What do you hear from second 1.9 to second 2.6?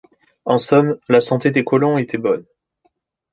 était bonne.